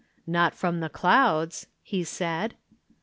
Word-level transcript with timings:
"Not 0.25 0.55
from 0.55 0.79
the 0.79 0.89
clouds," 0.89 1.67
he 1.83 2.03
said. 2.03 2.55